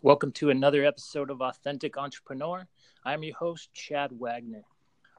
[0.00, 2.68] Welcome to another episode of Authentic Entrepreneur.
[3.04, 4.62] I'm your host, Chad Wagner.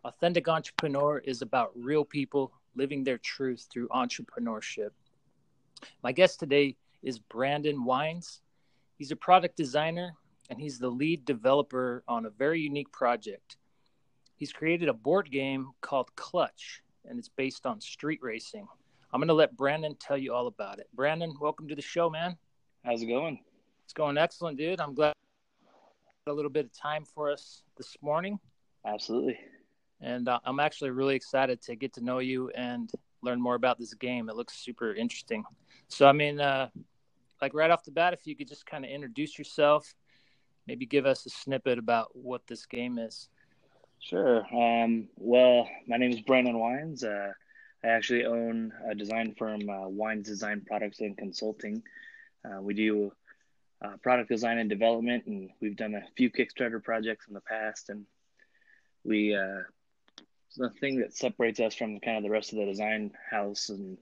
[0.06, 4.92] Authentic Entrepreneur is about real people living their truth through entrepreneurship.
[6.02, 8.40] My guest today is Brandon Wines.
[8.98, 10.14] He's a product designer
[10.50, 13.58] and he's the lead developer on a very unique project.
[14.38, 18.66] He's created a board game called Clutch, and it's based on street racing.
[19.12, 20.88] I'm going to let Brandon tell you all about it.
[20.94, 22.38] Brandon, welcome to the show, man.
[22.86, 23.42] How's it going?
[23.90, 24.80] It's going excellent, dude.
[24.80, 25.14] I'm glad
[26.28, 28.38] a little bit of time for us this morning.
[28.86, 29.40] Absolutely.
[30.00, 32.88] And uh, I'm actually really excited to get to know you and
[33.24, 34.30] learn more about this game.
[34.30, 35.44] It looks super interesting.
[35.88, 36.70] So, I mean, uh,
[37.42, 39.96] like right off the bat, if you could just kind of introduce yourself,
[40.68, 43.28] maybe give us a snippet about what this game is.
[43.98, 44.46] Sure.
[44.56, 47.04] Um, well, my name is Brandon Wines.
[47.04, 47.32] Uh,
[47.84, 51.82] I actually own a design firm, uh, Wines Design Products and Consulting.
[52.46, 53.12] Uh, we do
[53.84, 57.90] uh, product design and development, and we've done a few Kickstarter projects in the past.
[57.90, 58.06] And
[59.04, 59.62] we uh,
[60.58, 63.98] the thing that separates us from kind of the rest of the design house and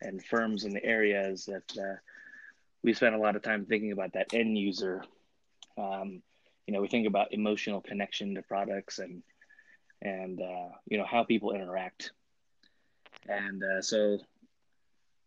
[0.00, 1.96] and firms in the area is that uh,
[2.82, 5.02] we spend a lot of time thinking about that end user.
[5.78, 6.22] Um,
[6.66, 9.22] you know, we think about emotional connection to products and
[10.02, 12.12] and uh, you know how people interact.
[13.26, 14.18] And uh, so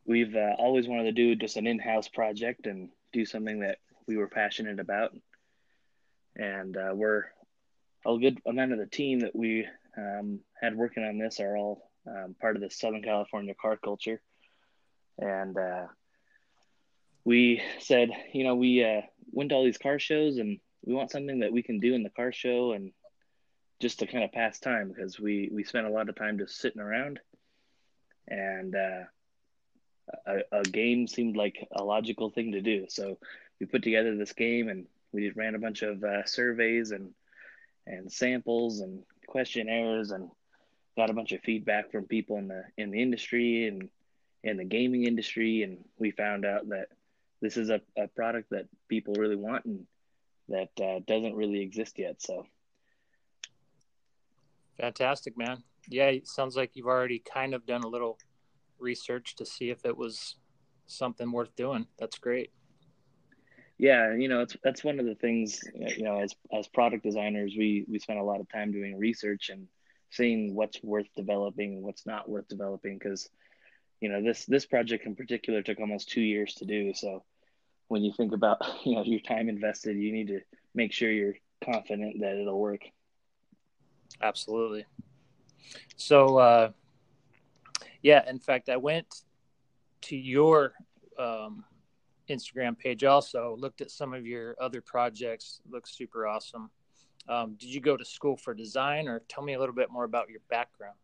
[0.05, 4.17] we've uh, always wanted to do just an in-house project and do something that we
[4.17, 5.15] were passionate about.
[6.35, 7.25] And uh, we're
[8.05, 11.89] a good amount of the team that we um, had working on this are all
[12.07, 14.21] um, part of the Southern California car culture.
[15.17, 15.87] And uh,
[17.25, 21.11] we said, you know, we uh, went to all these car shows and we want
[21.11, 22.91] something that we can do in the car show and
[23.79, 26.59] just to kind of pass time because we, we spent a lot of time just
[26.59, 27.19] sitting around
[28.27, 29.03] and uh,
[30.25, 32.85] a, a game seemed like a logical thing to do.
[32.89, 33.17] So
[33.59, 37.13] we put together this game and we just ran a bunch of uh, surveys and
[37.85, 40.29] and samples and questionnaires and
[40.97, 43.89] got a bunch of feedback from people in the in the industry and
[44.43, 45.63] in the gaming industry.
[45.63, 46.87] And we found out that
[47.41, 49.85] this is a, a product that people really want and
[50.49, 52.21] that uh, doesn't really exist yet.
[52.21, 52.45] So
[54.79, 55.63] fantastic man.
[55.89, 58.17] Yeah it sounds like you've already kind of done a little
[58.79, 60.35] research to see if it was
[60.87, 61.87] something worth doing.
[61.97, 62.51] That's great
[63.77, 67.55] yeah you know it's that's one of the things you know as as product designers
[67.57, 69.67] we we spend a lot of time doing research and
[70.09, 73.29] seeing what's worth developing and what's not worth developing because
[73.99, 76.93] you know this this project in particular took almost two years to do.
[76.93, 77.23] So
[77.87, 80.41] when you think about you know your time invested you need to
[80.73, 82.81] make sure you're confident that it'll work.
[84.21, 84.85] Absolutely.
[85.95, 86.71] So uh
[88.03, 89.07] yeah in fact i went
[90.01, 90.73] to your
[91.17, 91.65] um
[92.29, 93.55] Instagram page also.
[93.59, 95.61] Looked at some of your other projects.
[95.69, 96.69] Looks super awesome.
[97.29, 100.05] Um, did you go to school for design, or tell me a little bit more
[100.05, 100.95] about your background?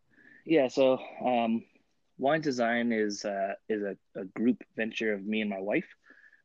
[0.46, 1.64] Yeah, so um,
[2.18, 5.88] Wine Design is uh, is a, a, group venture of me and my wife.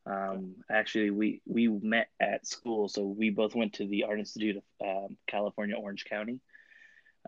[0.05, 4.57] Um, actually, we we met at school, so we both went to the Art Institute
[4.57, 6.39] of um, California, Orange County.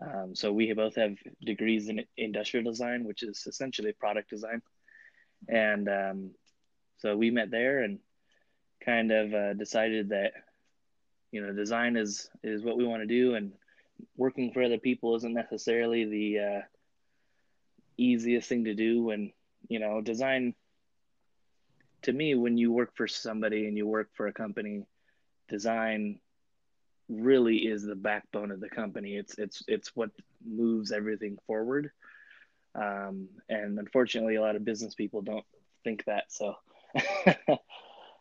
[0.00, 4.62] Um, so we both have degrees in industrial design, which is essentially product design.
[5.48, 6.30] And um,
[7.02, 7.98] so we met there and
[8.84, 10.32] kind of uh, decided that
[11.32, 13.52] you know design is is what we want to do and
[14.16, 16.60] working for other people isn't necessarily the uh,
[17.96, 19.32] easiest thing to do and
[19.68, 20.54] you know design
[22.02, 24.84] to me when you work for somebody and you work for a company
[25.48, 26.20] design
[27.08, 29.16] really is the backbone of the company.
[29.16, 30.10] It's it's it's what
[30.44, 31.90] moves everything forward.
[32.74, 35.44] Um, and unfortunately a lot of business people don't
[35.84, 36.56] think that so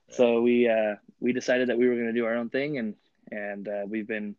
[0.10, 2.96] so we uh, we decided that we were going to do our own thing, and
[3.32, 4.36] and uh, we've been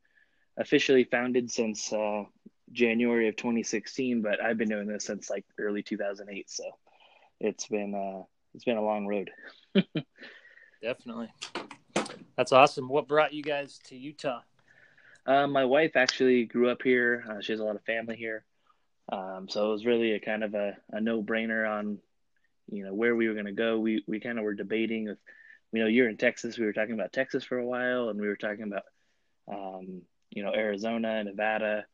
[0.56, 2.25] officially founded since uh,
[2.72, 4.22] January of 2016.
[4.22, 6.65] But I've been doing this since like early 2008, so
[7.41, 9.31] it's been uh, it's been a long road.
[10.82, 11.32] Definitely,
[12.37, 12.88] that's awesome.
[12.88, 14.40] What brought you guys to Utah?
[15.25, 17.25] Uh, my wife actually grew up here.
[17.31, 18.44] Uh, she has a lot of family here.
[19.11, 21.99] Um, so it was really a kind of a, a no brainer on
[22.69, 23.79] you know where we were going to go.
[23.79, 25.19] We we kind of were debating if
[25.73, 28.26] you know you're in texas we were talking about texas for a while and we
[28.26, 28.82] were talking about
[29.50, 31.87] um, you know arizona nevada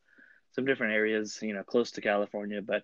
[0.52, 2.82] some different areas you know close to california but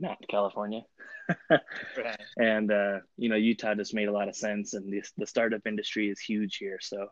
[0.00, 0.82] not california.
[1.50, 2.20] Right.
[2.36, 5.66] and uh, you know utah just made a lot of sense and the, the startup
[5.66, 6.78] industry is huge here.
[6.80, 7.08] So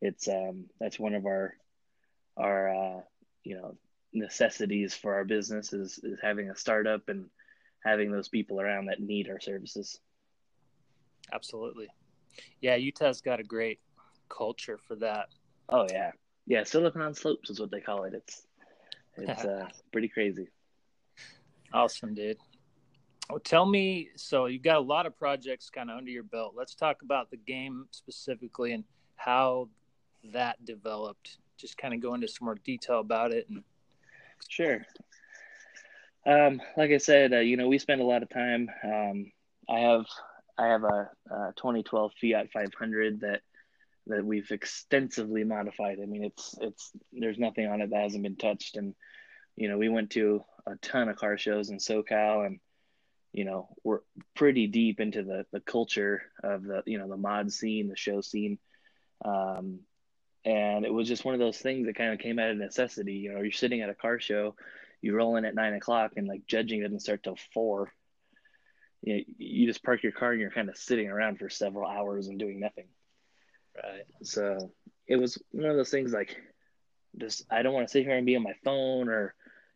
[0.00, 1.54] it's um, that's one of our
[2.38, 3.00] our uh,
[3.44, 3.76] you know
[4.12, 7.26] necessities for our business is, is having a startup and
[7.84, 10.00] having those people around that need our services.
[11.32, 11.88] Absolutely.
[12.60, 13.80] Yeah, Utah's got a great
[14.28, 15.28] culture for that.
[15.68, 16.12] Oh yeah,
[16.46, 16.64] yeah.
[16.64, 18.14] Silicon slopes is what they call it.
[18.14, 18.46] It's
[19.16, 20.48] it's uh, pretty crazy.
[21.72, 22.38] Awesome, dude.
[23.28, 24.08] Well, tell me.
[24.16, 26.54] So you've got a lot of projects kind of under your belt.
[26.56, 28.84] Let's talk about the game specifically and
[29.16, 29.68] how
[30.32, 31.38] that developed.
[31.56, 33.48] Just kind of go into some more detail about it.
[33.48, 33.62] And
[34.48, 34.86] sure.
[36.26, 38.68] Um, like I said, uh, you know, we spend a lot of time.
[38.84, 39.32] Um,
[39.68, 40.06] I have
[40.58, 43.40] I have a, a 2012 Fiat 500 that
[44.06, 45.98] that we've extensively modified.
[46.02, 48.94] I mean, it's it's there's nothing on it that hasn't been touched, and
[49.56, 52.60] you know, we went to a ton of car shows in SoCal, and
[53.32, 54.00] you know, we're
[54.34, 58.20] pretty deep into the the culture of the you know the mod scene, the show
[58.20, 58.58] scene,
[59.24, 59.80] um,
[60.44, 63.14] and it was just one of those things that kind of came out of necessity.
[63.14, 64.56] You know, you're sitting at a car show,
[65.02, 67.92] you roll in at nine o'clock, and like judging doesn't start till four.
[69.02, 71.88] You, know, you just park your car and you're kind of sitting around for several
[71.88, 72.88] hours and doing nothing.
[73.74, 74.04] Right.
[74.22, 74.72] So
[75.06, 76.36] it was one of those things like,
[77.16, 79.34] just I don't want to sit here and be on my phone or,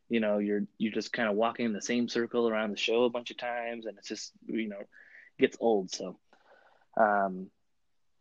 [0.09, 3.05] you know, you're you're just kind of walking in the same circle around the show
[3.05, 4.83] a bunch of times, and it's just you know,
[5.39, 5.91] gets old.
[5.91, 6.19] So,
[6.99, 7.49] um,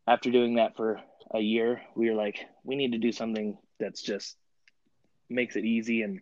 [0.07, 1.01] after doing that for
[1.33, 4.37] a year, we were like, we need to do something that's just
[5.29, 6.21] makes it easy and,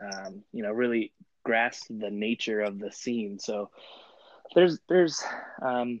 [0.00, 1.12] um, you know, really
[1.44, 3.38] grasp the nature of the scene.
[3.38, 3.70] So
[4.54, 5.22] there's there's
[5.62, 6.00] um,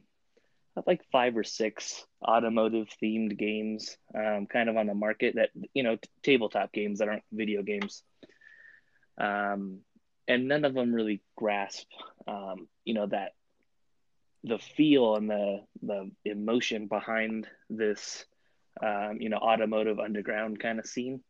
[0.86, 5.82] like five or six automotive themed games um, kind of on the market that you
[5.82, 8.02] know t- tabletop games that aren't video games
[9.18, 9.80] um,
[10.26, 11.86] and none of them really grasp
[12.26, 13.32] um, you know that
[14.42, 18.24] the feel and the the emotion behind this
[18.82, 21.20] um, you know automotive underground kind of scene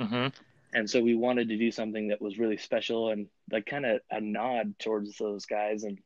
[0.00, 0.28] mm-hmm.
[0.72, 4.00] And so we wanted to do something that was really special and like kind of
[4.10, 5.82] a nod towards those guys.
[5.82, 5.98] And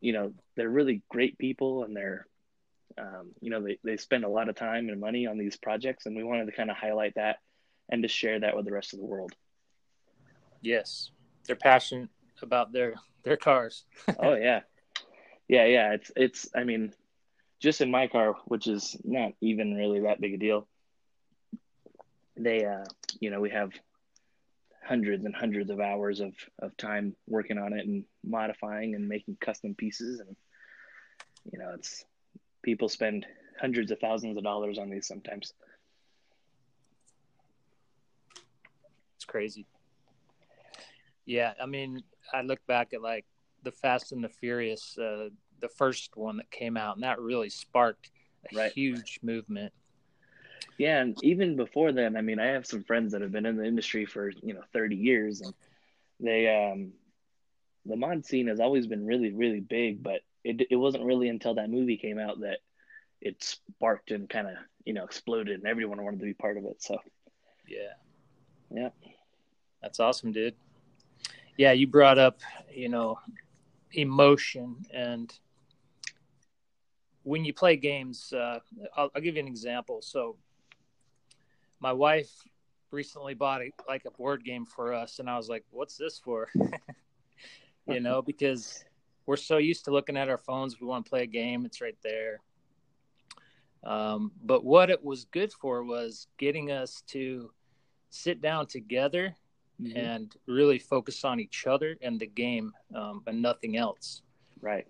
[0.00, 2.26] you know they're really great people and they're
[2.98, 6.06] um, you know they, they spend a lot of time and money on these projects.
[6.06, 7.36] And we wanted to kind of highlight that
[7.88, 9.32] and to share that with the rest of the world.
[10.62, 11.10] Yes.
[11.46, 12.10] They're passionate
[12.42, 13.84] about their their cars.
[14.18, 14.60] Oh yeah.
[15.48, 15.92] Yeah yeah.
[15.92, 16.92] It's it's i mean
[17.60, 20.66] just in my car which is not even really that big a deal
[22.36, 22.84] they uh
[23.20, 23.72] you know we have
[24.84, 29.36] hundreds and hundreds of hours of, of time working on it and modifying and making
[29.40, 30.20] custom pieces.
[30.20, 30.34] And
[31.52, 32.04] you know it's
[32.62, 33.26] people spend
[33.60, 35.52] hundreds of thousands of dollars on these sometimes.
[39.16, 39.66] It's crazy.
[41.26, 42.02] Yeah i mean
[42.32, 43.24] i look back at like
[43.62, 45.28] the fast and the furious uh,
[45.60, 48.10] the first one that came out and that really sparked
[48.52, 48.72] a right.
[48.72, 49.72] huge movement
[50.80, 53.58] yeah, and even before then, I mean, I have some friends that have been in
[53.58, 55.52] the industry for you know 30 years, and
[56.18, 56.92] they um,
[57.84, 61.56] the mod scene has always been really really big, but it it wasn't really until
[61.56, 62.60] that movie came out that
[63.20, 64.54] it sparked and kind of
[64.86, 66.82] you know exploded, and everyone wanted to be part of it.
[66.82, 66.96] So
[67.68, 67.92] yeah,
[68.70, 68.88] yeah,
[69.82, 70.54] that's awesome, dude.
[71.58, 72.40] Yeah, you brought up
[72.72, 73.18] you know
[73.92, 75.30] emotion and
[77.22, 78.60] when you play games, uh,
[78.96, 80.00] I'll, I'll, give you an example.
[80.00, 80.36] So
[81.80, 82.30] my wife
[82.90, 86.18] recently bought a, like a board game for us, and I was like, "What's this
[86.18, 86.48] for?"
[87.86, 88.84] you know, because
[89.26, 90.80] we're so used to looking at our phones.
[90.80, 92.40] We want to play a game; it's right there.
[93.82, 97.50] Um, but what it was good for was getting us to
[98.10, 99.34] sit down together
[99.80, 99.96] mm-hmm.
[99.96, 104.22] and really focus on each other and the game um, and nothing else.
[104.60, 104.86] Right.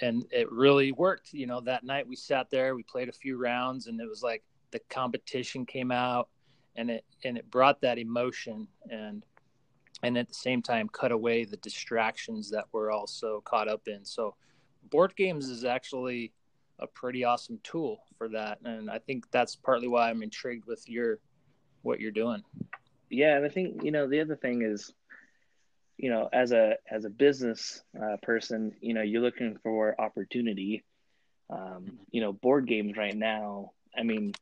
[0.00, 1.34] And it really worked.
[1.34, 4.22] You know, that night we sat there, we played a few rounds, and it was
[4.22, 4.42] like
[4.72, 6.28] the competition came out
[6.76, 9.24] and it and it brought that emotion and
[10.02, 14.04] and at the same time cut away the distractions that we're also caught up in.
[14.04, 14.34] So
[14.90, 16.32] board games is actually
[16.78, 18.58] a pretty awesome tool for that.
[18.64, 21.18] And i think that's partly why i'm intrigued with your
[21.82, 22.42] what you're doing.
[23.10, 24.92] Yeah and i think you know the other thing is
[25.98, 30.84] you know as a as a business uh, person you know you're looking for opportunity.
[31.50, 34.32] Um, you know board games right now i mean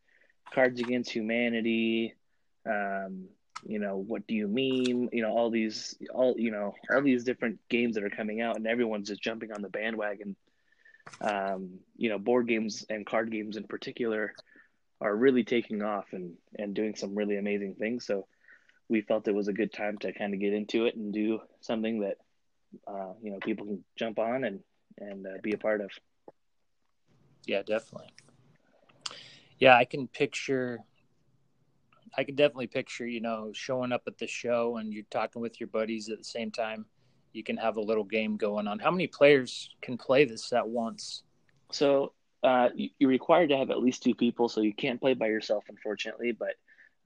[0.52, 2.14] Cards Against Humanity,
[2.66, 3.28] um,
[3.66, 5.08] you know, What Do You Meme?
[5.12, 8.56] You know, all these, all you know, all these different games that are coming out,
[8.56, 10.36] and everyone's just jumping on the bandwagon.
[11.20, 14.34] Um, you know, board games and card games in particular
[15.00, 18.06] are really taking off and and doing some really amazing things.
[18.06, 18.26] So
[18.88, 21.40] we felt it was a good time to kind of get into it and do
[21.60, 22.16] something that
[22.86, 24.60] uh, you know people can jump on and
[24.98, 25.90] and uh, be a part of.
[27.46, 28.08] Yeah, definitely
[29.58, 30.80] yeah, I can picture.
[32.16, 35.60] I can definitely picture, you know, showing up at the show and you're talking with
[35.60, 36.86] your buddies at the same time.
[37.32, 38.78] You can have a little game going on.
[38.78, 41.22] How many players can play this at once?
[41.70, 45.26] So uh, you're required to have at least two people, so you can't play by
[45.26, 46.32] yourself, unfortunately.
[46.32, 46.54] But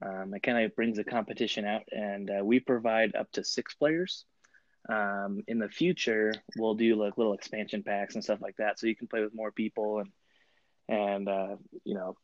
[0.01, 3.73] um, it kind of brings the competition out, and uh, we provide up to six
[3.73, 4.25] players.
[4.89, 8.87] Um, in the future, we'll do like little expansion packs and stuff like that, so
[8.87, 10.09] you can play with more people and
[10.93, 12.15] and uh, you know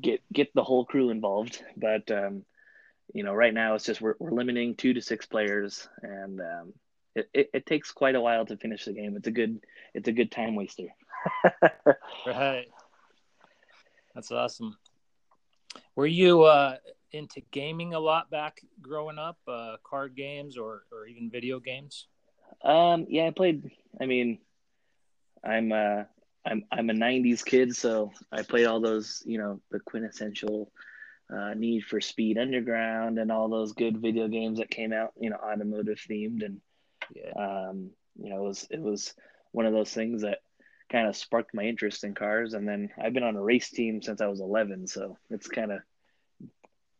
[0.00, 1.62] get get the whole crew involved.
[1.76, 2.44] But um,
[3.12, 6.72] you know, right now it's just we're, we're limiting two to six players, and um,
[7.14, 9.16] it, it, it takes quite a while to finish the game.
[9.16, 9.60] It's a good
[9.94, 10.88] it's a good time waster.
[12.26, 12.66] right.
[14.14, 14.76] That's awesome.
[15.94, 16.76] Were you uh,
[17.12, 22.06] into gaming a lot back growing up, uh, card games or or even video games?
[22.64, 23.70] Um, yeah, I played.
[24.00, 24.38] I mean,
[25.44, 26.04] I'm uh,
[26.48, 30.72] I'm I'm a '90s kid, so I played all those, you know, the quintessential
[31.32, 35.30] uh, Need for Speed Underground and all those good video games that came out, you
[35.30, 36.60] know, automotive themed, and
[37.14, 37.32] yeah.
[37.36, 39.14] um, you know, it was it was
[39.52, 40.38] one of those things that
[40.90, 42.54] kind of sparked my interest in cars.
[42.54, 45.72] And then I've been on a race team since I was 11, so it's kind
[45.72, 45.80] of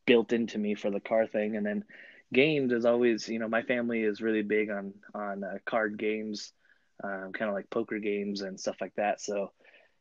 [0.06, 1.56] built into me for the car thing.
[1.56, 1.84] And then
[2.32, 6.52] games is always, you know, my family is really big on on uh, card games,
[7.02, 9.20] um, kind of like poker games and stuff like that.
[9.20, 9.52] So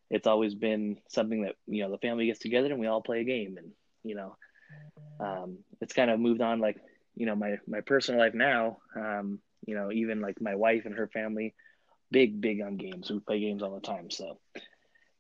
[0.10, 3.22] it's always been something that you know the family gets together and we all play
[3.22, 3.72] a game, and
[4.04, 4.36] you know,
[5.20, 6.60] um, it's kind of moved on.
[6.60, 6.78] Like
[7.16, 10.96] you know, my my personal life now, um, you know, even like my wife and
[10.96, 11.54] her family,
[12.12, 13.10] big big on games.
[13.10, 14.40] We play games all the time, so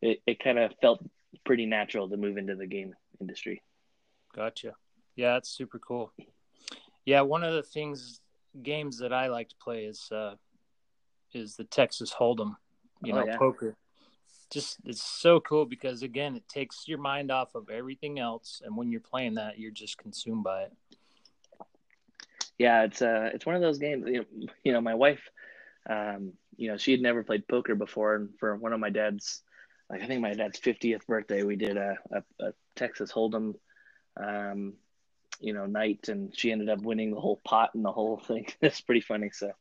[0.01, 1.03] it it kind of felt
[1.45, 3.61] pretty natural to move into the game industry.
[4.35, 4.75] Gotcha.
[5.15, 6.13] Yeah, that's super cool.
[7.05, 8.21] Yeah, one of the things
[8.61, 10.35] games that I like to play is uh,
[11.37, 12.55] is the Texas Hold'em.
[13.03, 13.37] You oh, know, yeah.
[13.37, 13.75] poker.
[14.51, 18.75] Just it's so cool because again, it takes your mind off of everything else, and
[18.77, 20.73] when you're playing that, you're just consumed by it.
[22.57, 24.05] Yeah, it's uh, it's one of those games.
[24.07, 25.21] You know, you know my wife,
[25.89, 29.43] um, you know, she had never played poker before, and for one of my dad's,
[29.89, 33.55] like I think my dad's fiftieth birthday, we did a, a, a Texas Hold'em
[34.19, 34.73] um,
[35.39, 38.47] you know, night, and she ended up winning the whole pot and the whole thing.
[38.61, 39.29] it's pretty funny.
[39.31, 39.51] So,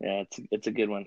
[0.00, 1.06] yeah, it's it's a good one.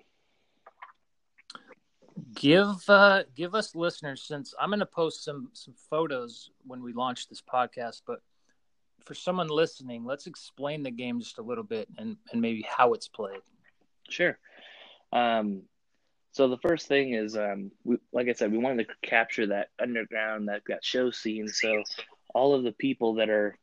[2.36, 6.94] Give uh, give us listeners since I'm going to post some some photos when we
[6.94, 8.20] launch this podcast, but
[9.04, 12.94] for someone listening, let's explain the game just a little bit and and maybe how
[12.94, 13.42] it's played.
[14.10, 14.38] Sure.
[15.12, 15.64] Um,
[16.34, 19.70] so the first thing is, um, we, like I said, we wanted to capture that
[19.80, 21.48] underground, that that show scene.
[21.48, 21.84] So
[22.34, 23.58] all of the people that are,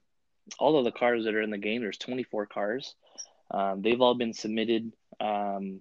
[0.58, 2.94] all of the cars that are in the game, there's 24 cars.
[3.50, 5.80] Um, they've all been submitted um,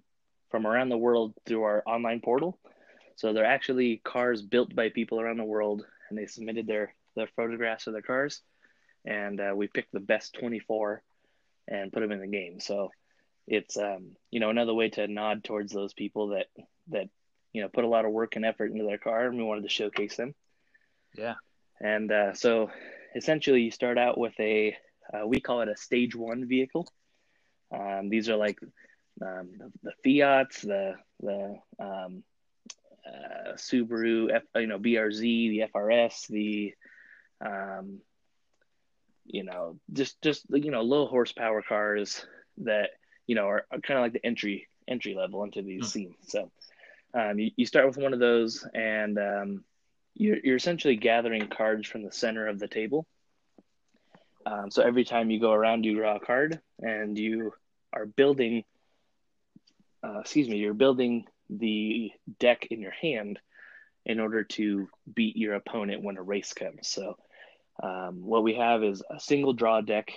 [0.51, 2.59] from around the world through our online portal.
[3.15, 7.27] So they're actually cars built by people around the world, and they submitted their their
[7.35, 8.41] photographs of their cars,
[9.05, 11.01] and uh, we picked the best 24
[11.67, 12.59] and put them in the game.
[12.59, 12.91] So
[13.47, 16.47] it's um, you know another way to nod towards those people that
[16.89, 17.09] that
[17.51, 19.63] you know put a lot of work and effort into their car, and we wanted
[19.63, 20.33] to showcase them.
[21.17, 21.35] Yeah.
[21.81, 22.71] And uh, so
[23.15, 24.75] essentially, you start out with a,
[25.13, 26.91] uh, we call it a stage one vehicle.
[27.73, 28.59] Um, these are like
[29.21, 32.23] um, the, the, Fiats, the, the um,
[33.07, 36.73] uh, Subaru, F, you know, BRZ, the FRS, the,
[37.45, 37.99] um,
[39.25, 42.25] you know, just, just, you know, low horsepower cars
[42.57, 42.91] that,
[43.27, 45.89] you know, are, are kind of like the entry, entry level into these mm.
[45.89, 46.15] scenes.
[46.27, 46.51] So
[47.13, 49.63] um, you, you start with one of those and, um,
[50.15, 53.05] you're, you're essentially gathering cards from the center of the table.
[54.45, 57.53] Um, so every time you go around, you draw a card, and you
[57.93, 58.63] are building.
[60.03, 63.39] Uh, excuse me, you're building the deck in your hand
[64.05, 66.87] in order to beat your opponent when a race comes.
[66.87, 67.17] So
[67.81, 70.11] um, what we have is a single draw deck,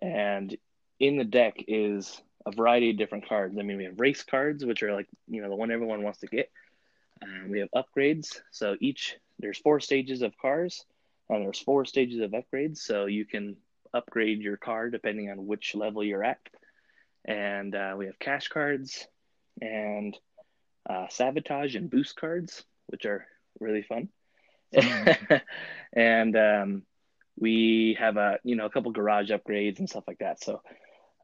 [0.00, 0.56] and
[1.00, 3.56] in the deck is a variety of different cards.
[3.58, 6.20] I mean, we have race cards, which are like you know the one everyone wants
[6.20, 6.50] to get.
[7.22, 8.40] Um, we have upgrades.
[8.50, 10.84] So each there's four stages of cars,
[11.28, 12.78] and there's four stages of upgrades.
[12.78, 13.56] So you can
[13.94, 16.38] upgrade your car depending on which level you're at.
[17.28, 19.06] And uh, we have cash cards
[19.62, 20.18] and
[20.90, 23.26] uh, sabotage and boost cards, which are
[23.60, 24.10] really fun.
[25.94, 26.82] And um,
[27.38, 30.42] we have a you know a couple garage upgrades and stuff like that.
[30.42, 30.62] So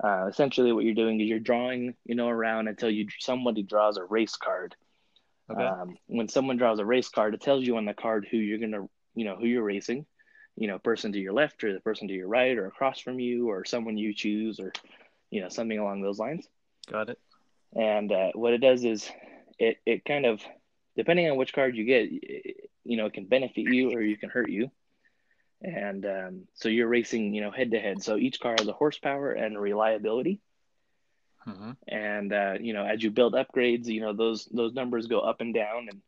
[0.03, 3.99] uh, essentially, what you're doing is you're drawing you know around until you somebody draws
[3.99, 4.77] a race card,
[5.51, 5.65] Okay.
[5.65, 8.59] Um, when someone draws a race card, it tells you on the card who you're
[8.59, 10.07] gonna, you know, who you're racing.
[10.57, 13.19] You know, person to your left or the person to your right or across from
[13.19, 14.73] you or someone you choose or,
[15.35, 16.47] you know, something along those lines.
[16.91, 17.19] Got it.
[17.77, 19.11] And uh, what it does is,
[19.59, 20.41] it it kind of,
[20.97, 24.17] depending on which card you get, it, you know, it can benefit you or you
[24.17, 24.71] can hurt you.
[25.61, 28.03] And um, so you're racing, you know, head to head.
[28.03, 30.41] So each car has a horsepower and reliability.
[31.49, 31.73] Mm-hmm.
[31.89, 35.41] And uh, you know, as you build upgrades, you know those those numbers go up
[35.41, 36.01] and down, and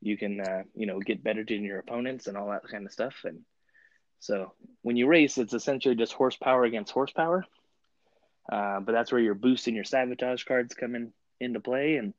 [0.00, 2.92] you can uh, you know get better than your opponents and all that kind of
[2.92, 3.14] stuff.
[3.24, 3.40] And
[4.18, 4.52] so
[4.82, 7.46] when you race, it's essentially just horsepower against horsepower.
[8.50, 12.14] Uh, but that's where your boost and your sabotage cards come in into play, and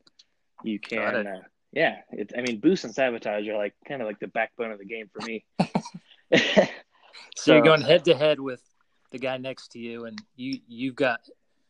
[0.63, 1.41] you can uh,
[1.71, 1.97] yeah.
[2.11, 4.85] It, I mean, boost and sabotage are like kind of like the backbone of the
[4.85, 5.45] game for me.
[5.59, 5.67] so,
[7.35, 8.61] so you're going head to head with
[9.11, 11.21] the guy next to you, and you you've got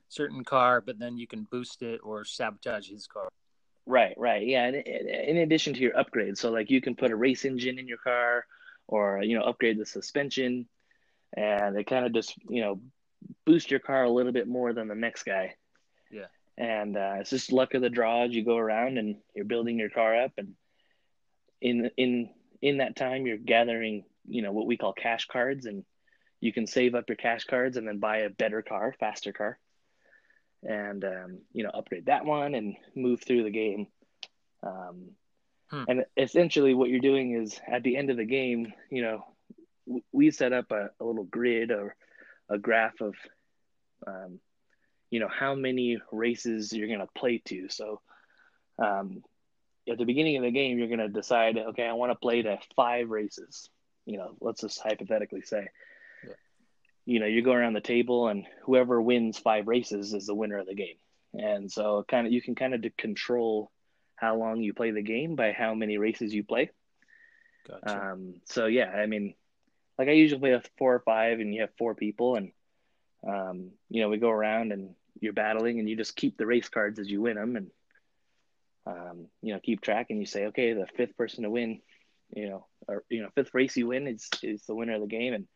[0.08, 3.28] certain car, but then you can boost it or sabotage his car.
[3.86, 4.66] Right, right, yeah.
[4.66, 7.88] And in addition to your upgrades, so like you can put a race engine in
[7.88, 8.46] your car,
[8.88, 10.68] or you know upgrade the suspension,
[11.36, 12.80] and it kind of just you know
[13.46, 15.56] boost your car a little bit more than the next guy.
[16.12, 16.28] Yeah.
[16.58, 19.78] And uh, it's just luck of the draw as you go around and you're building
[19.78, 20.54] your car up, and
[21.62, 22.30] in in
[22.62, 25.84] in that time you're gathering you know what we call cash cards, and
[26.40, 29.60] you can save up your cash cards and then buy a better car, faster car
[30.66, 33.88] and um, you know upgrade that one and move through the game.
[34.64, 35.12] Um,
[35.70, 35.84] hmm.
[35.88, 39.26] And essentially, what you're doing is at the end of the game, you know,
[40.12, 41.96] we set up a, a little grid or
[42.50, 43.16] a graph of,
[44.08, 44.40] um,
[45.10, 47.70] you know, how many races you're going to play to.
[47.70, 48.02] So,
[48.80, 49.24] um,
[49.90, 52.42] at the beginning of the game, you're going to decide, okay, I want to play
[52.42, 53.70] to five races.
[54.06, 55.68] You know, let's just hypothetically say,
[57.06, 60.58] you know, you go around the table and whoever wins five races is the winner
[60.58, 60.96] of the game.
[61.34, 63.72] And so kind of you can kind of control
[64.16, 66.72] how long you play the game by how many races you play.
[67.68, 68.12] Gotcha.
[68.12, 69.36] Um, so yeah, I mean,
[69.98, 72.52] like I usually play with four or five, and you have four people, and
[73.28, 76.70] um, you know we go around and you're battling, and you just keep the race
[76.70, 77.72] cards as you win them, and
[78.86, 81.82] um, you know keep track, and you say, okay, the fifth person to win,
[82.36, 85.08] you know, or you know fifth race you win is is the winner of the
[85.08, 85.48] game, and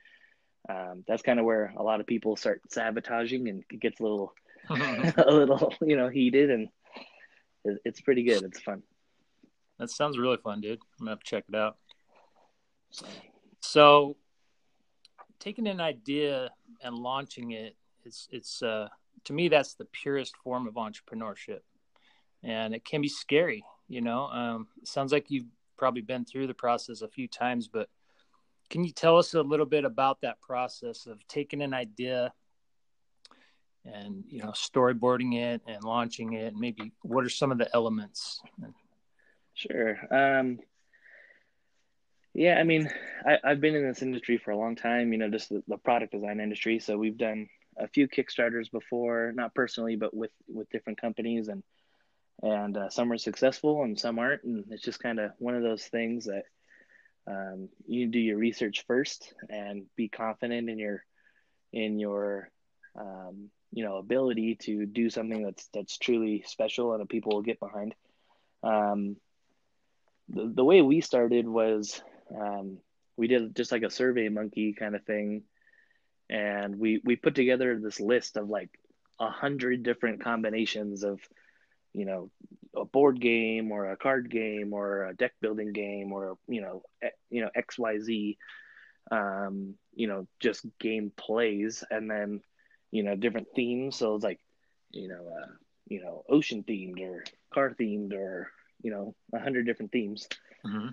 [0.69, 4.03] um, that's kind of where a lot of people start sabotaging and it gets a
[4.03, 4.34] little
[4.69, 6.69] a little you know heated and
[7.86, 8.43] it's pretty good.
[8.43, 8.84] It's fun.
[9.79, 10.79] That sounds really fun dude.
[11.00, 11.77] I'm gonna have to check it out.
[13.62, 14.16] So
[15.40, 16.50] taking an idea
[16.82, 17.75] and launching it
[18.06, 18.88] it's it's uh
[19.24, 21.60] to me that's the purest form of entrepreneurship
[22.44, 25.48] and it can be scary you know um, sounds like you've
[25.78, 27.90] probably been through the process a few times but
[28.70, 32.32] can you tell us a little bit about that process of taking an idea
[33.86, 36.54] and you know storyboarding it and launching it?
[36.54, 38.42] And maybe what are some of the elements?
[39.56, 39.98] Sure.
[40.12, 40.60] Um,
[42.40, 42.90] yeah, I mean,
[43.25, 45.12] I, have been in this industry for a long time.
[45.12, 46.80] You know, just the, the product design industry.
[46.80, 51.64] So we've done a few Kickstarters before, not personally, but with with different companies, and
[52.42, 54.44] and uh, some are successful and some aren't.
[54.44, 56.44] And it's just kind of one of those things that
[57.28, 61.04] um, you do your research first and be confident in your
[61.74, 62.50] in your
[62.98, 67.42] um, you know ability to do something that's that's truly special and that people will
[67.42, 67.96] get behind.
[68.64, 69.18] Um,
[70.30, 72.02] the, the way we started was
[72.35, 72.77] um,
[73.18, 75.44] we did just like a survey monkey kind of thing.
[76.29, 78.70] And we we put together this list of like
[79.20, 81.20] a hundred different combinations of
[81.94, 82.29] you know
[82.75, 86.83] a board game or a card game or a deck building game or you know
[87.31, 88.37] you know xyz
[89.11, 92.42] um you know just game plays and then
[92.92, 93.96] you know different themes.
[93.96, 94.39] So it's like
[94.92, 95.51] you know uh
[95.87, 100.27] you know ocean themed or car themed or you know a hundred different themes.
[100.65, 100.89] Mm-hmm.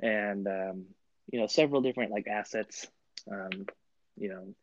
[0.00, 0.84] And um
[1.30, 2.86] you know several different like assets
[3.30, 3.66] um
[4.16, 4.54] you know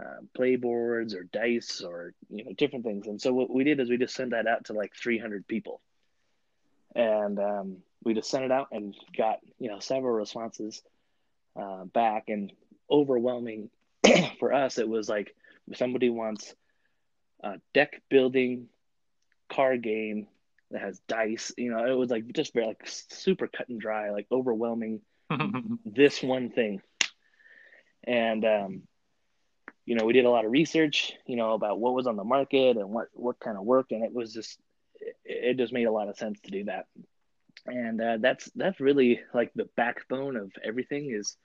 [0.00, 3.06] uh, play boards or dice or you know different things.
[3.06, 5.80] And so what we did is we just sent that out to like 300 people.
[6.94, 10.82] And um, we just sent it out and got you know several responses
[11.60, 12.24] uh, back.
[12.28, 12.52] And
[12.90, 13.70] overwhelming
[14.38, 15.34] for us it was like
[15.74, 16.54] somebody wants
[17.42, 18.68] a deck building
[19.48, 20.26] card game
[20.70, 24.10] that has dice you know it was like just very like super cut and dry
[24.10, 25.00] like overwhelming
[25.84, 26.82] this one thing.
[28.06, 28.82] And um,
[29.86, 32.24] you know we did a lot of research you know about what was on the
[32.24, 34.58] market and what what kind of worked and it was just
[35.24, 36.86] it just made a lot of sense to do that.
[37.66, 41.36] And uh, that's that's really like the backbone of everything is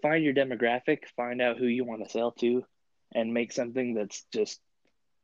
[0.00, 2.64] find your demographic find out who you want to sell to
[3.14, 4.60] and make something that's just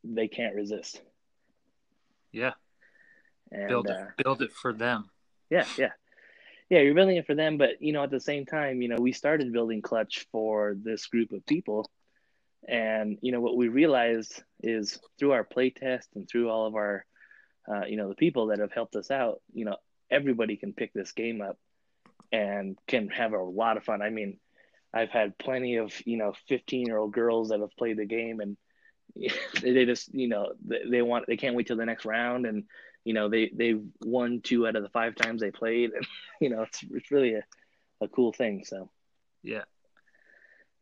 [0.04, 1.00] they can't resist.
[2.32, 2.52] Yeah
[3.50, 5.08] and, build it uh, build it for them.
[5.50, 5.92] Yeah yeah.
[6.70, 8.96] Yeah you're building it for them but you know at the same time you know
[8.98, 11.90] we started building clutch for this group of people.
[12.66, 16.74] And you know what we realized is through our play test and through all of
[16.74, 17.06] our,
[17.70, 19.76] uh, you know, the people that have helped us out, you know,
[20.10, 21.56] everybody can pick this game up
[22.32, 24.02] and can have a lot of fun.
[24.02, 24.38] I mean,
[24.92, 28.40] I've had plenty of you know 15 year old girls that have played the game
[28.40, 28.56] and
[29.62, 30.52] they just you know
[30.90, 32.64] they want they can't wait till the next round and
[33.04, 36.06] you know they they've won two out of the five times they played, and
[36.40, 37.42] you know it's it's really a,
[38.00, 38.64] a cool thing.
[38.64, 38.90] So
[39.42, 39.64] yeah,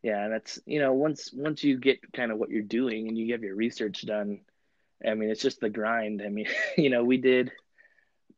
[0.01, 3.17] yeah, and that's you know once once you get kind of what you're doing and
[3.17, 4.41] you have your research done,
[5.05, 6.21] I mean it's just the grind.
[6.21, 7.51] I mean you know we did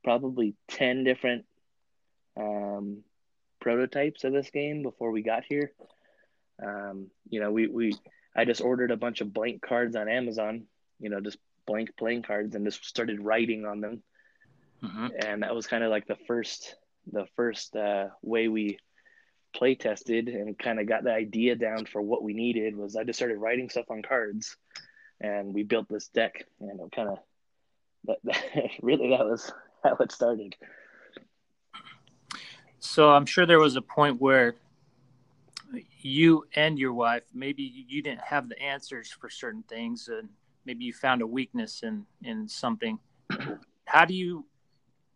[0.04, 1.46] probably ten different
[2.38, 3.04] um,
[3.60, 5.72] prototypes of this game before we got here.
[6.63, 7.94] Um, you know we we
[8.36, 10.65] I just ordered a bunch of blank cards on Amazon.
[11.00, 14.04] You know just blank playing cards and just started writing on them.
[14.84, 15.08] Mm-hmm.
[15.26, 16.76] And that was kind of like the first
[17.12, 18.78] the first uh, way we
[19.54, 23.04] play tested and kind of got the idea down for what we needed was I
[23.04, 24.56] just started writing stuff on cards
[25.19, 27.17] and we built this deck and it kind of
[28.06, 28.43] that, that
[28.82, 29.52] really that was
[29.84, 30.56] how it started.
[32.80, 34.56] So I'm sure there was a point where
[36.02, 40.30] you and your wife maybe you didn't have the answers for certain things and
[40.65, 43.00] maybe you found a weakness in in something.
[43.86, 44.45] How do you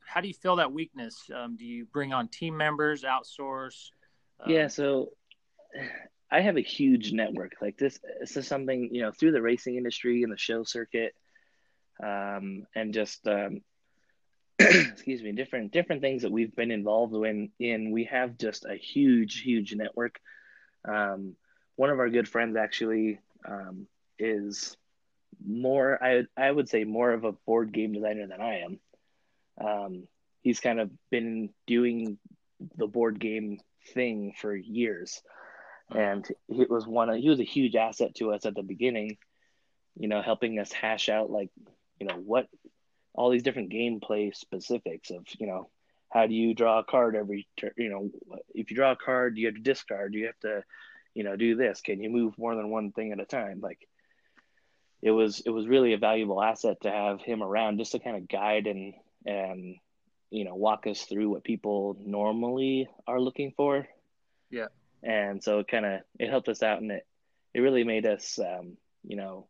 [0.06, 1.30] how do you fill that weakness?
[1.34, 3.90] Um, do you bring on team members outsource?
[4.40, 5.10] Um, yeah so
[6.32, 7.54] i have a huge network.
[7.62, 11.14] Like this this is something you know through the racing industry and the show circuit
[12.02, 13.62] um, and just um,
[14.60, 18.76] excuse me different different things that we've been involved in in we have just a
[18.76, 20.20] huge huge network.
[20.88, 21.36] Um,
[21.76, 23.88] one of our good friends actually um,
[24.20, 24.78] is
[25.46, 28.80] more I I would say more of a board game designer than I am.
[29.60, 30.08] Um,
[30.42, 32.18] he's kind of been doing
[32.78, 33.60] the board game
[33.94, 35.22] thing for years,
[35.94, 39.18] and it was one of, he was a huge asset to us at the beginning.
[39.96, 41.50] You know, helping us hash out like
[42.00, 42.48] you know what
[43.14, 45.70] all these different gameplay specifics of you know
[46.10, 48.10] how do you draw a card every turn you know
[48.54, 50.64] if you draw a card do you have to discard do you have to
[51.14, 53.88] you know do this can you move more than one thing at a time like
[55.04, 58.16] it was it was really a valuable asset to have him around just to kind
[58.16, 58.94] of guide and
[59.26, 59.76] and
[60.32, 63.86] you know walk us through what people normally are looking for.
[64.50, 64.68] Yeah.
[65.04, 67.06] And so it kind of it helped us out and it
[67.54, 69.48] it really made us um, you know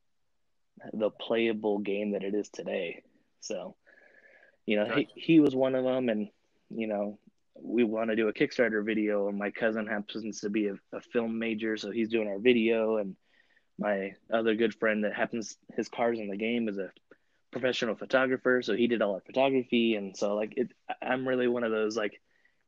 [0.92, 3.04] the playable game that it is today.
[3.40, 3.76] So
[4.66, 6.30] you know he, he was one of them and
[6.72, 7.20] you know
[7.62, 11.02] we want to do a kickstarter video and my cousin happens to be a, a
[11.02, 13.16] film major so he's doing our video and
[13.80, 16.92] my other good friend that happens his cars in the game is a
[17.52, 21.64] professional photographer so he did all our photography and so like it i'm really one
[21.64, 22.20] of those like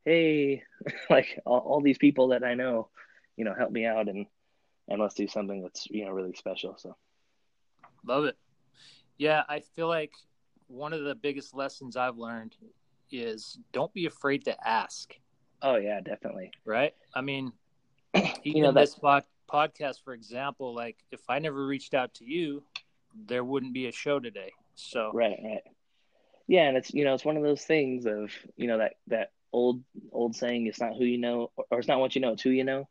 [0.04, 0.62] hey
[1.10, 2.88] like all, all these people that i know
[3.36, 4.26] you know help me out and
[4.88, 6.96] and let's do something that's you know really special so.
[8.06, 8.36] Love it.
[9.18, 10.12] Yeah i feel like
[10.68, 12.54] one of the biggest lessons i've learned
[13.10, 15.14] is don't be afraid to ask.
[15.62, 16.52] Oh yeah definitely.
[16.64, 16.94] Right?
[17.14, 17.52] I mean
[18.14, 18.94] even you know, this
[19.52, 22.62] podcast, for example, like if I never reached out to you,
[23.26, 24.52] there wouldn't be a show today.
[24.74, 25.62] So right, right,
[26.46, 29.30] yeah, and it's you know it's one of those things of you know that that
[29.52, 29.82] old
[30.12, 32.50] old saying it's not who you know or it's not what you know it's who
[32.50, 32.86] you know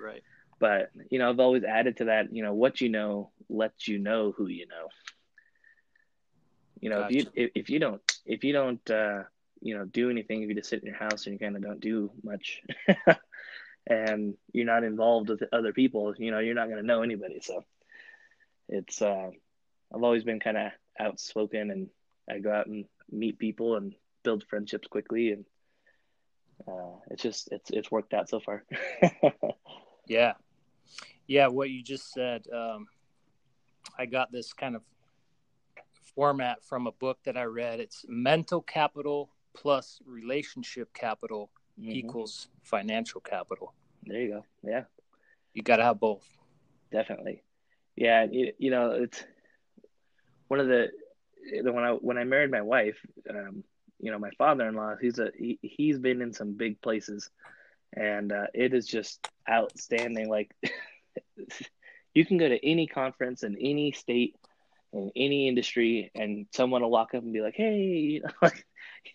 [0.00, 0.22] right
[0.58, 3.98] but you know i've always added to that you know what you know lets you
[3.98, 4.88] know who you know
[6.80, 7.16] you know gotcha.
[7.16, 9.22] if you if, if you don't if you don't uh
[9.60, 11.62] you know do anything if you just sit in your house and you kind of
[11.62, 12.62] don't do much
[13.86, 17.40] and you're not involved with other people, you know, you're not going to know anybody.
[17.42, 17.64] So
[18.68, 19.30] it's, uh,
[19.94, 21.88] I've always been kind of outspoken and
[22.28, 25.32] I go out and meet people and build friendships quickly.
[25.32, 25.44] And,
[26.68, 28.64] uh, it's just, it's, it's worked out so far.
[30.06, 30.34] yeah.
[31.26, 31.48] Yeah.
[31.48, 32.86] What you just said, um,
[33.98, 34.82] I got this kind of
[36.14, 37.80] format from a book that I read.
[37.80, 41.90] It's mental capital plus relationship capital mm-hmm.
[41.90, 43.74] equals financial capital.
[44.04, 44.44] There you go.
[44.62, 44.84] Yeah.
[45.54, 46.26] You got to have both.
[46.90, 47.42] Definitely.
[47.96, 48.26] Yeah.
[48.30, 49.22] You, you know, it's
[50.48, 50.90] one of the,
[51.62, 53.64] when I, when I married my wife, um,
[53.98, 57.30] you know, my father-in-law, he's a, he, he's been in some big places
[57.92, 60.28] and uh, it is just outstanding.
[60.28, 60.54] Like
[62.14, 64.36] you can go to any conference in any state
[64.92, 68.66] in any industry and someone will walk up and be like, Hey, you know, like,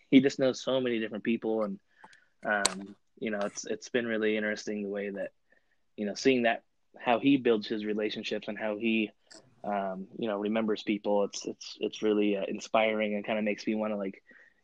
[0.09, 1.79] he just knows so many different people and
[2.45, 5.31] um, you know, it's it's been really interesting the way that
[5.95, 6.63] you know seeing that
[6.97, 9.11] how he builds his relationships and how he
[9.63, 11.23] um, you know remembers people.
[11.25, 14.21] It's it's it's really uh, inspiring and kind of makes me want to like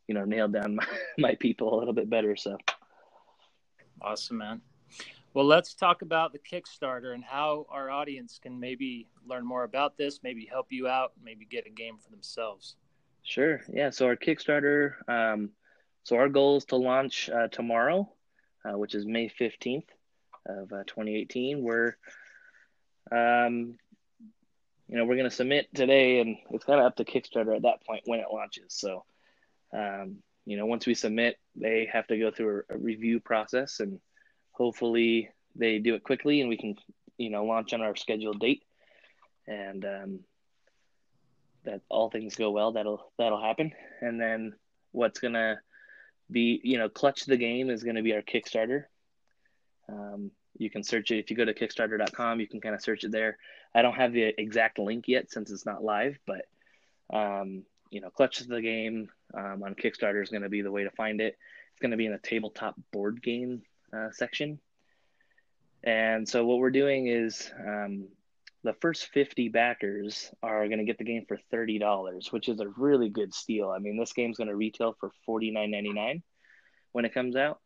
[0.08, 2.36] you know nail down my, my people a little bit better.
[2.36, 2.58] So
[4.02, 4.62] awesome, man.
[5.34, 9.98] Well, let's talk about the Kickstarter and how our audience can maybe learn more about
[9.98, 12.76] this, maybe help you out, maybe get a game for themselves.
[13.24, 13.62] Sure.
[13.72, 13.92] Yeah.
[13.92, 15.52] So our Kickstarter, um,
[16.04, 18.10] so our goal is to launch uh, tomorrow,
[18.66, 19.88] uh, which is May 15th
[20.48, 21.62] of uh, 2018.
[21.62, 21.96] We're,
[23.12, 23.78] um,
[24.88, 27.62] you know, we're going to submit today and it's kind of up to Kickstarter at
[27.64, 28.74] that point when it launches.
[28.74, 29.06] So
[29.74, 33.80] um, you know, once we submit, they have to go through a, a review process,
[33.80, 34.00] and
[34.52, 36.76] hopefully they do it quickly, and we can,
[37.18, 38.64] you know, launch on our scheduled date.
[39.48, 40.20] And um,
[41.64, 43.72] that all things go well, that'll that'll happen.
[44.02, 44.54] And then
[44.92, 45.62] what's gonna
[46.32, 48.86] be, you know, clutch the game is gonna be our Kickstarter.
[49.90, 52.40] Um, you can search it if you go to Kickstarter.com.
[52.40, 53.38] You can kind of search it there.
[53.74, 56.46] I don't have the exact link yet since it's not live, but
[57.14, 60.84] um, you know, clutch the game um, on Kickstarter is going to be the way
[60.84, 61.38] to find it.
[61.72, 63.64] It's going to be in the tabletop board game
[63.94, 64.60] uh, section.
[65.84, 68.08] And so what we're doing is um,
[68.64, 72.68] the first 50 backers are going to get the game for $30, which is a
[72.68, 73.70] really good steal.
[73.70, 76.22] I mean, this game's going to retail for $49.99
[76.92, 77.60] when it comes out.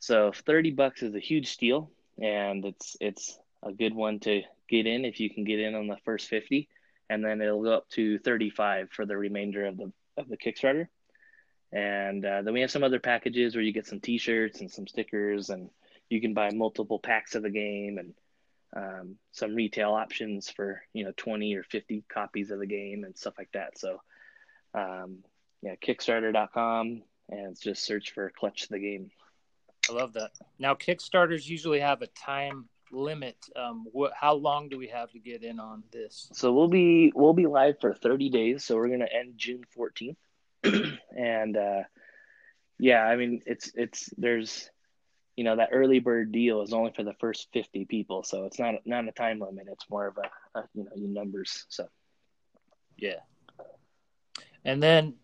[0.00, 4.86] So 30 bucks is a huge steal and it's it's a good one to get
[4.86, 6.68] in if you can get in on the first 50
[7.08, 10.88] and then it'll go up to 35 for the remainder of the of the Kickstarter.
[11.72, 14.86] And uh, then we have some other packages where you get some T-shirts and some
[14.86, 15.70] stickers, and
[16.08, 18.14] you can buy multiple packs of the game and
[18.74, 23.16] um, some retail options for you know 20 or 50 copies of the game and
[23.16, 23.78] stuff like that.
[23.78, 24.00] So
[24.74, 25.18] um,
[25.62, 29.10] yeah, Kickstarter.com and just search for Clutch the Game.
[29.88, 30.30] I love that.
[30.58, 33.36] Now Kickstarters usually have a time limit.
[33.56, 34.12] Um, what?
[34.18, 36.28] How long do we have to get in on this?
[36.32, 38.64] So we'll be we'll be live for 30 days.
[38.64, 40.16] So we're gonna end June 14th,
[41.16, 41.82] and uh,
[42.78, 44.70] yeah, I mean it's it's there's
[45.36, 48.58] you know that early bird deal is only for the first 50 people, so it's
[48.58, 49.66] not not a time limit.
[49.70, 51.66] It's more of a, a you know numbers.
[51.68, 51.88] So
[52.96, 53.20] yeah,
[54.64, 55.14] and then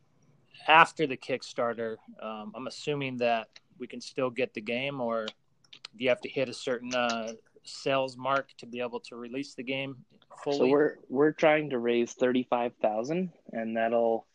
[0.66, 6.05] after the Kickstarter, um, I'm assuming that we can still get the game, or do
[6.05, 7.33] you have to hit a certain uh,
[7.64, 9.96] sales mark to be able to release the game
[10.42, 10.59] fully?
[10.59, 14.27] So we're we're trying to raise thirty five thousand, and that'll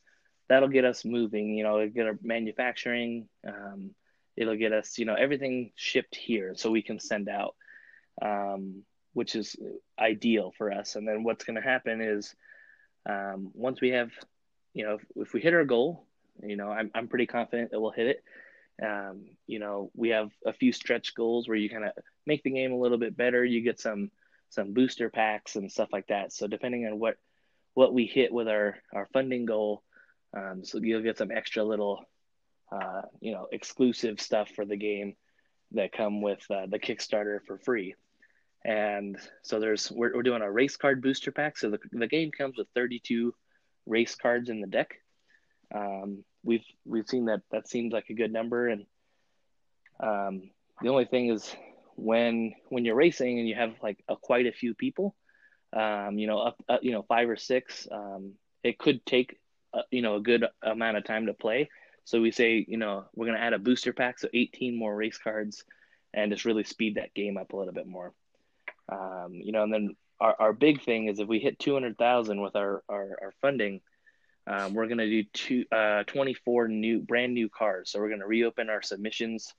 [0.48, 1.54] that'll get us moving.
[1.54, 3.28] You know, get our manufacturing.
[3.48, 3.92] Um,
[4.38, 7.56] it'll get us, you know, everything shipped here so we can send out,
[8.22, 9.56] um, which is
[10.00, 10.96] ideal for us.
[10.96, 12.36] And then what's going to happen is
[13.08, 14.12] um, once we have,
[14.74, 16.06] you know, if, if, we hit our goal,
[16.44, 18.24] you know, I'm I'm pretty confident that we'll hit it.
[18.84, 21.92] Um, you know, we have a few stretch goals where you kind of
[22.26, 23.46] make the game a little bit better.
[23.46, 24.12] You get some
[24.50, 26.34] some booster packs and stuff like that.
[26.34, 27.16] So depending on what
[27.74, 29.84] what we hit with our our funding goal,
[30.36, 32.04] um, so you'll get some extra little
[32.76, 35.16] uh, you know exclusive stuff for the game
[35.72, 37.96] that come with uh, the Kickstarter for free.
[38.64, 41.58] And so there's we're, we're doing a race card booster pack.
[41.58, 43.34] So the the game comes with 32
[43.86, 44.96] race cards in the deck.
[45.74, 48.86] Um, we've we've seen that that seems like a good number, and
[50.00, 50.50] um,
[50.82, 51.56] the only thing is
[51.96, 55.16] when when you're racing and you have like a, quite a few people,
[55.74, 58.34] um, you know, up, up, you know five or six, um,
[58.64, 59.38] it could take
[59.74, 61.70] a, you know a good amount of time to play.
[62.06, 65.18] So we say you know we're gonna add a booster pack, so 18 more race
[65.18, 65.66] cards,
[66.14, 68.14] and just really speed that game up a little bit more.
[68.90, 72.56] Um, you know, and then our, our big thing is if we hit 200,000 with
[72.56, 73.82] our, our, our funding,
[74.48, 77.92] um, we're going to do two, uh, 24 new, brand new cars.
[77.92, 79.54] So we're going to reopen our submissions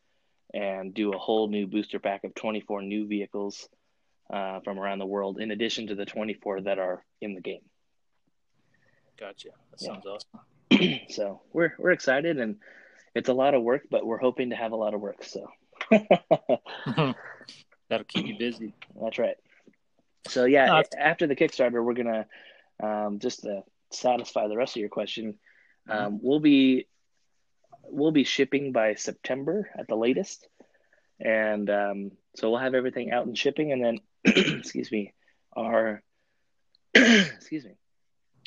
[0.55, 3.69] and do a whole new booster pack of 24 new vehicles
[4.33, 7.63] uh, from around the world, in addition to the 24 that are in the game.
[9.19, 9.49] Gotcha.
[9.71, 10.13] That sounds yeah.
[10.13, 10.41] awesome.
[11.09, 12.57] so we're we're excited, and
[13.15, 15.25] it's a lot of work, but we're hoping to have a lot of work.
[15.25, 15.49] So
[15.91, 17.15] that'll
[18.09, 18.75] keep you busy.
[19.01, 19.37] That's right.
[20.29, 22.27] So yeah, no, after the Kickstarter, we're gonna
[22.83, 25.39] um, just to satisfy the rest of your question.
[25.89, 26.07] Mm-hmm.
[26.07, 26.87] Um, we'll be
[27.85, 30.49] we'll be shipping by September at the latest,
[31.21, 35.15] and um, so we'll have everything out and shipping, and then excuse me,
[35.57, 36.03] our
[36.95, 37.77] excuse me,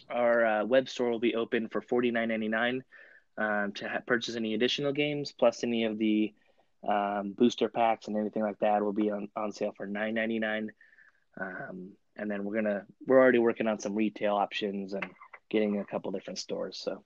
[0.09, 2.83] our uh, web store will be open for forty nine ninety nine
[3.37, 6.33] um, to ha- purchase any additional games, plus any of the
[6.87, 10.39] um, booster packs and anything like that will be on, on sale for nine ninety
[10.39, 10.71] nine.
[11.39, 15.05] Um, and then we're gonna we're already working on some retail options and
[15.49, 16.79] getting a couple different stores.
[16.83, 17.03] So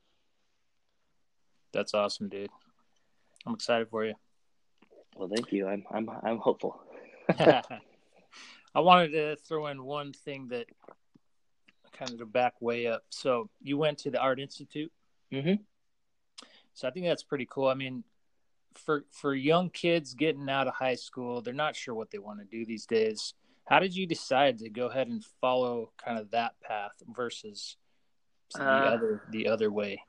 [1.71, 2.49] that's awesome, dude.
[3.45, 4.13] I'm excited for you.
[5.15, 5.67] Well, thank you.
[5.67, 6.81] I'm I'm I'm hopeful.
[8.75, 10.65] I wanted to throw in one thing that
[12.03, 13.03] kind of to back way up.
[13.09, 14.91] So you went to the Art Institute.
[15.31, 15.61] Mm-hmm.
[16.73, 17.67] So I think that's pretty cool.
[17.67, 18.03] I mean,
[18.73, 22.39] for for young kids getting out of high school, they're not sure what they want
[22.39, 23.33] to do these days.
[23.65, 27.77] How did you decide to go ahead and follow kind of that path versus
[28.55, 30.01] the uh, other the other way?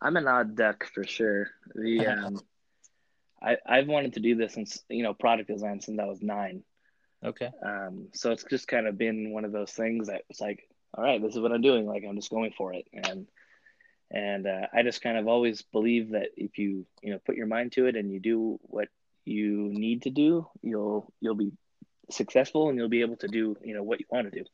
[0.00, 1.50] I'm an odd duck for sure.
[1.74, 2.40] The um,
[3.42, 6.62] I I've wanted to do this since you know product design since I was nine.
[7.24, 7.50] Okay.
[7.64, 11.04] Um, so it's just kind of been one of those things that it's like, all
[11.04, 11.86] right, this is what I'm doing.
[11.86, 13.26] Like I'm just going for it, and
[14.10, 17.46] And uh, I just kind of always believe that if you you know put your
[17.46, 18.88] mind to it and you do what
[19.24, 21.52] you need to do, you'll you'll be
[22.10, 24.46] successful and you'll be able to do you know what you want to do.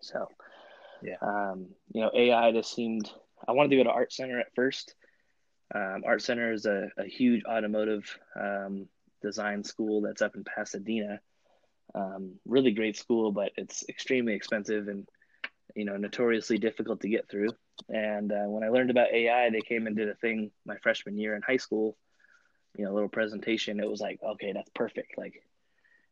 [0.00, 0.28] So,
[1.02, 3.10] yeah, um, you know, AI just seemed.
[3.48, 4.94] I wanted to go to Art Center at first.
[5.74, 8.88] Um, Art Center is a, a huge automotive um,
[9.22, 11.20] design school that's up in Pasadena.
[11.94, 15.08] Um, really great school, but it's extremely expensive and
[15.74, 17.50] you know notoriously difficult to get through.
[17.88, 21.18] And uh, when I learned about AI, they came and did a thing my freshman
[21.18, 21.96] year in high school.
[22.76, 23.80] You know, a little presentation.
[23.80, 25.18] It was like, okay, that's perfect.
[25.18, 25.42] Like,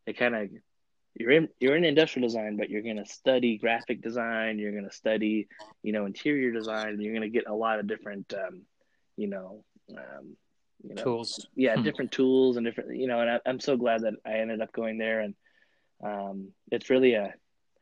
[0.07, 0.49] it kind of
[1.15, 4.59] you're in you're in industrial design, but you're going to study graphic design.
[4.59, 5.49] You're going to study,
[5.83, 7.01] you know, interior design.
[7.01, 8.63] You're going to get a lot of different, um,
[9.17, 10.37] you know, um,
[10.83, 11.47] you know, tools.
[11.55, 11.83] Yeah, hmm.
[11.83, 13.21] different tools and different, you know.
[13.21, 15.35] And I, am so glad that I ended up going there, and
[16.05, 17.35] um, it's really a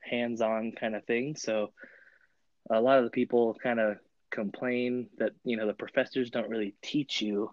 [0.09, 1.37] hands-on kind of thing.
[1.37, 1.73] So
[2.71, 3.99] a lot of the people kind of
[4.31, 7.51] complain that you know the professors don't really teach you;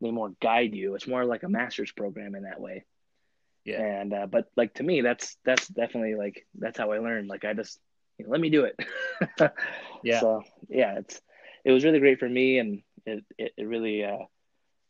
[0.00, 0.94] they more guide you.
[0.94, 2.84] It's more like a master's program in that way.
[3.64, 3.82] Yeah.
[3.82, 7.28] And uh, but like to me, that's that's definitely like that's how I learned.
[7.28, 7.78] Like I just
[8.18, 8.78] you know, let me do it.
[10.02, 10.20] yeah.
[10.20, 11.20] So yeah, it's
[11.64, 14.24] it was really great for me, and it it, it really uh,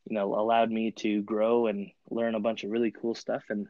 [0.09, 3.67] you know allowed me to grow and learn a bunch of really cool stuff, and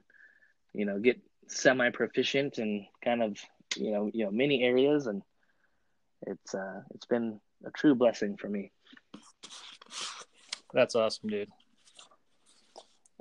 [0.74, 3.36] you know get semi proficient in kind of
[3.76, 5.22] you know you know many areas, and
[6.26, 8.72] it's uh it's been a true blessing for me.
[10.72, 11.48] That's awesome, dude.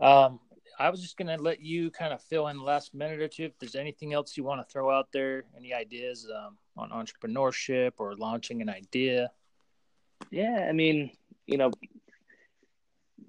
[0.01, 0.39] Um,
[0.79, 3.45] I was just gonna let you kind of fill in the last minute or two.
[3.45, 7.93] If there's anything else you want to throw out there, any ideas um, on entrepreneurship
[7.97, 9.31] or launching an idea?
[10.31, 11.11] Yeah, I mean,
[11.47, 11.71] you know,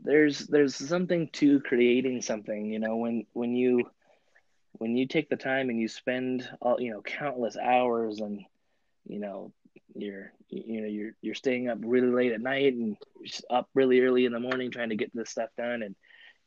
[0.02, 2.70] there's there's something to creating something.
[2.70, 3.90] You know, when when you
[4.80, 8.40] when you take the time and you spend all you know countless hours and
[9.06, 9.52] you know
[9.94, 12.96] you're you know you're you're staying up really late at night and
[13.50, 15.82] up really early in the morning trying to get this stuff done.
[15.82, 15.94] And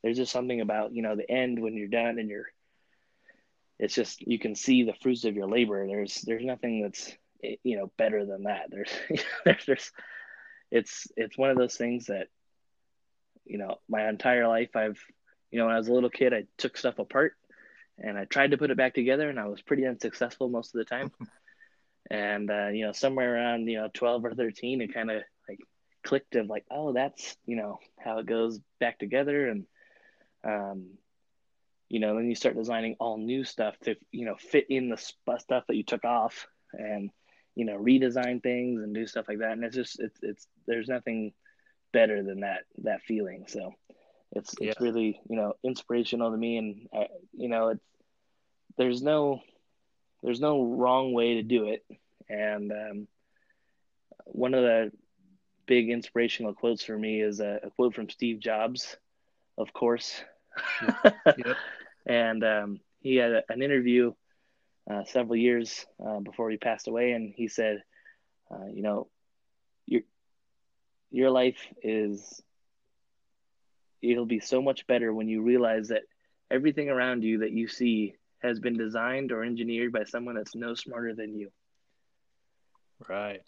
[0.02, 2.46] there's just something about you know the end when you're done and you're
[3.78, 5.86] it's just you can see the fruits of your labor.
[5.86, 7.12] There's there's nothing that's
[7.44, 8.66] eh, you know better than that.
[8.68, 8.90] There's
[9.44, 9.92] there's, there's
[10.72, 12.26] it's it's one of those things that
[13.44, 14.98] you know my entire life i've
[15.50, 17.34] you know when i was a little kid i took stuff apart
[17.98, 20.78] and i tried to put it back together and i was pretty unsuccessful most of
[20.78, 21.10] the time
[22.10, 25.58] and uh, you know somewhere around you know 12 or 13 it kind of like
[26.04, 29.66] clicked of like oh that's you know how it goes back together and
[30.44, 30.90] um,
[31.88, 34.96] you know, then you start designing all new stuff to, you know, fit in the
[34.96, 37.10] stuff that you took off and,
[37.54, 39.52] you know, redesign things and do stuff like that.
[39.52, 41.32] And it's just, it's, it's, there's nothing
[41.92, 43.44] better than that, that feeling.
[43.46, 43.74] So
[44.34, 44.70] it's, yeah.
[44.70, 46.56] it's really, you know, inspirational to me.
[46.56, 47.84] And, I, you know, it's,
[48.76, 49.40] there's no,
[50.22, 51.84] there's no wrong way to do it.
[52.28, 53.08] And, um,
[54.26, 54.90] one of the
[55.66, 58.96] big inspirational quotes for me is a, a quote from Steve Jobs,
[59.58, 60.22] of course,
[61.36, 61.56] yep.
[62.06, 64.12] And um, he had a, an interview
[64.90, 67.82] uh, several years uh, before he passed away, and he said,
[68.50, 69.08] uh, "You know,
[69.86, 70.02] your
[71.10, 72.42] your life is
[74.10, 76.02] it'll be so much better when you realize that
[76.50, 80.74] everything around you that you see has been designed or engineered by someone that's no
[80.74, 81.50] smarter than you."
[83.08, 83.40] Right.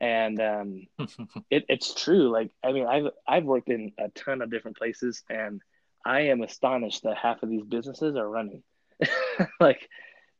[0.00, 0.86] And um,
[1.50, 2.30] it, it's true.
[2.30, 5.60] Like, I mean, I've I've worked in a ton of different places, and
[6.04, 8.62] I am astonished that half of these businesses are running.
[9.60, 9.88] like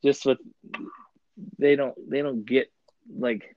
[0.03, 0.39] just with
[1.59, 2.71] they don't they don't get
[3.17, 3.57] like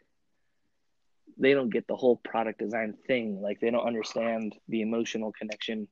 [1.37, 3.41] they don't get the whole product design thing.
[3.41, 5.87] Like they don't understand the emotional connection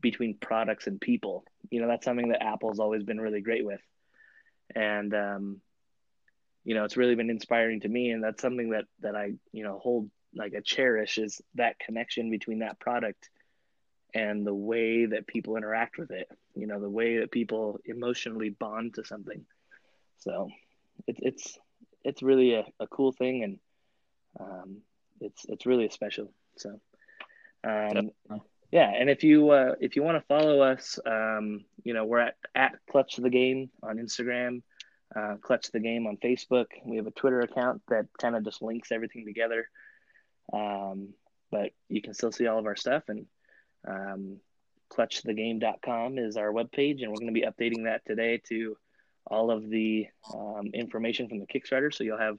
[0.00, 1.44] between products and people.
[1.70, 3.80] You know, that's something that Apple's always been really great with.
[4.74, 5.60] And um,
[6.64, 8.10] you know, it's really been inspiring to me.
[8.10, 12.30] And that's something that that I, you know, hold like a cherish is that connection
[12.30, 13.30] between that product
[14.14, 18.50] and the way that people interact with it you know the way that people emotionally
[18.50, 19.44] bond to something.
[20.18, 20.48] So
[21.06, 21.58] it, it's
[22.04, 23.44] it's really a, a cool thing.
[23.44, 23.58] And
[24.38, 24.76] um,
[25.20, 26.32] it's it's really special.
[26.56, 26.80] So
[27.64, 28.10] um,
[28.70, 32.20] yeah and if you uh, if you want to follow us um, you know we're
[32.20, 34.62] at at clutch the game on instagram
[35.16, 38.62] uh, clutch the game on facebook we have a twitter account that kind of just
[38.62, 39.68] links everything together
[40.52, 41.08] um,
[41.50, 43.26] but you can still see all of our stuff and
[43.86, 44.38] um,
[44.90, 48.76] clutchthegame.com is our webpage, and we're going to be updating that today to
[49.26, 51.94] all of the um, information from the Kickstarter.
[51.94, 52.38] So you'll have,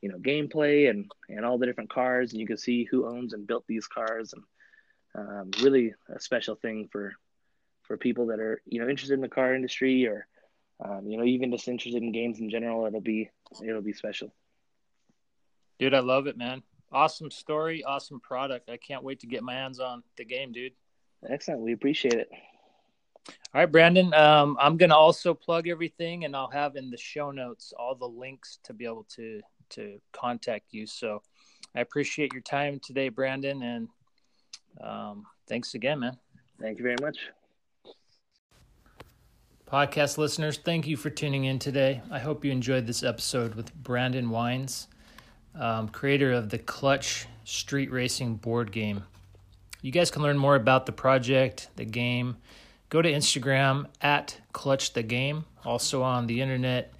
[0.00, 3.34] you know, gameplay and and all the different cars, and you can see who owns
[3.34, 4.42] and built these cars, and
[5.14, 7.14] um, really a special thing for
[7.82, 10.26] for people that are you know interested in the car industry or
[10.84, 12.86] um, you know even just interested in games in general.
[12.86, 13.30] It'll be
[13.62, 14.32] it'll be special.
[15.78, 16.62] Dude, I love it, man.
[16.92, 18.68] Awesome story, awesome product.
[18.68, 20.72] I can't wait to get my hands on the game, dude.
[21.28, 21.60] Excellent.
[21.60, 22.28] We appreciate it.
[23.28, 24.12] All right, Brandon.
[24.14, 28.08] Um, I'm gonna also plug everything, and I'll have in the show notes all the
[28.08, 29.40] links to be able to
[29.70, 30.86] to contact you.
[30.86, 31.22] So,
[31.74, 33.88] I appreciate your time today, Brandon, and
[34.80, 36.16] um, thanks again, man.
[36.60, 37.16] Thank you very much.
[39.70, 42.02] Podcast listeners, thank you for tuning in today.
[42.10, 44.88] I hope you enjoyed this episode with Brandon Wines,
[45.54, 49.04] um, creator of the Clutch Street Racing board game.
[49.80, 52.36] You guys can learn more about the project, the game.
[52.88, 55.44] Go to Instagram at Clutch the Game.
[55.64, 56.92] Also on the internet,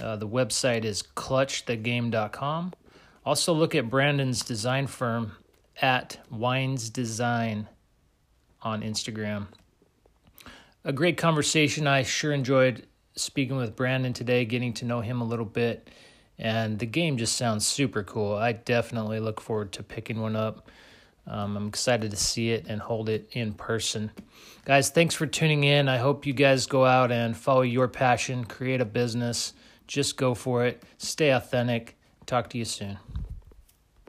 [0.00, 2.74] uh, the website is clutchthegame.com.
[3.24, 5.32] Also look at Brandon's design firm
[5.80, 7.68] at Wines Design
[8.62, 9.46] on Instagram.
[10.84, 11.86] A great conversation.
[11.86, 15.90] I sure enjoyed speaking with Brandon today, getting to know him a little bit.
[16.38, 18.34] And the game just sounds super cool.
[18.34, 20.70] I definitely look forward to picking one up.
[21.26, 24.12] Um, I'm excited to see it and hold it in person.
[24.64, 25.88] Guys, thanks for tuning in.
[25.88, 29.54] I hope you guys go out and follow your passion, create a business.
[29.86, 30.82] Just go for it.
[30.98, 31.96] Stay authentic.
[32.26, 32.98] Talk to you soon.